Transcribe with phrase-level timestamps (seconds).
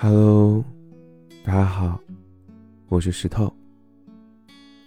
[0.00, 0.64] Hello，
[1.42, 2.00] 大家好，
[2.88, 3.52] 我是石头。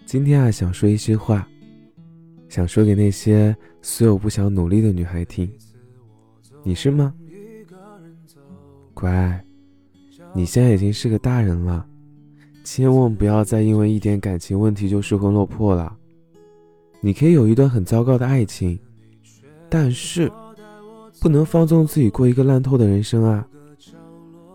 [0.05, 1.45] 今天啊，想说一些话，
[2.47, 5.51] 想说给那些所有不想努力的女孩听。
[6.63, 7.13] 你是吗？
[8.93, 9.45] 乖，
[10.33, 11.85] 你现在已经是个大人了，
[12.63, 15.93] 千万不要再因为一点感情问题就失魂落魄了。
[17.01, 18.79] 你可以有一段很糟糕的爱情，
[19.69, 20.31] 但是
[21.19, 23.45] 不能放纵自己过一个烂透的人生啊！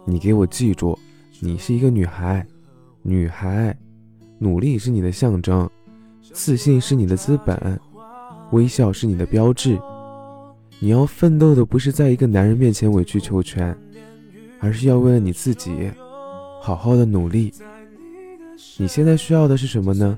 [0.09, 0.97] 你给我记住，
[1.41, 2.47] 你是一个女孩，
[3.03, 3.77] 女孩，
[4.39, 5.69] 努力是你的象征，
[6.33, 7.81] 自信是你的资本，
[8.53, 9.77] 微笑是你的标志。
[10.79, 13.77] 你要奋斗的不是在一个男人面前委曲求全，
[14.61, 15.91] 而是要为了你自己，
[16.63, 17.53] 好好的努力。
[18.79, 20.17] 你现在需要的是什么呢？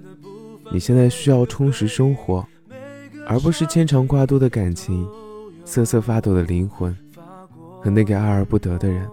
[0.70, 2.46] 你现在需要充实生活，
[3.26, 5.08] 而不是牵肠挂肚的感情，
[5.64, 6.94] 瑟瑟发抖的灵魂，
[7.80, 9.08] 和那个爱而不得的人。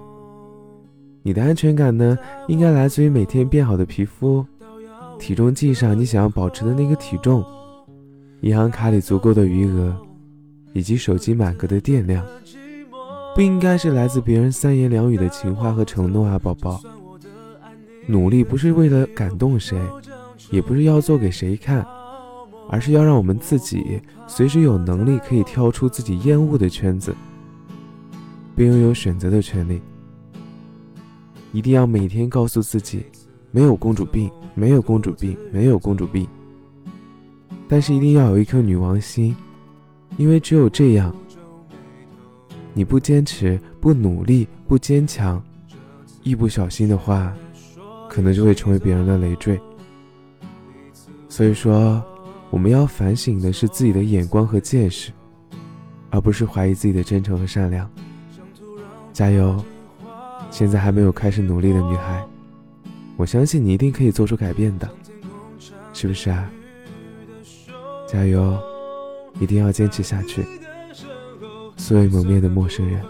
[1.26, 2.16] 你的安全感呢，
[2.48, 4.46] 应该来自于每天变好的皮肤，
[5.18, 7.44] 体重计上你想要保持的那个体重，
[8.42, 9.98] 银行卡里足够的余额，
[10.74, 12.24] 以及手机满格的电量，
[13.34, 16.80] 不应该是来自别人三言两语的情话和承诺啊，宝宝。
[18.06, 19.76] 努力不是为了感动谁，
[20.52, 21.84] 也不是要做给谁看，
[22.70, 27.16] 而是要让我们自己随时有能力可以跳出自己厌恶的圈子，
[28.56, 29.82] 并拥有选择的权利。
[31.56, 33.06] 一定要每天告诉自己，
[33.50, 36.28] 没有公主病，没有公主病，没有公主病。
[37.66, 39.34] 但是一定要有一颗女王心，
[40.18, 41.16] 因为只有这样，
[42.74, 45.42] 你不坚持、不努力、不坚强，
[46.24, 47.34] 一不小心的话，
[48.10, 49.58] 可能就会成为别人的累赘。
[51.30, 52.04] 所以说，
[52.50, 55.10] 我们要反省的是自己的眼光和见识，
[56.10, 57.90] 而不是怀疑自己的真诚和善良。
[59.14, 59.64] 加油！
[60.52, 62.26] 现在还没有开始努力的女孩，
[63.18, 64.90] 我相信你一定可以做出改变的，
[65.94, 66.50] 是不是啊？
[68.08, 68.58] 加油，
[69.40, 70.46] 一定要坚持下去。
[71.78, 73.02] 素未谋面的陌生人。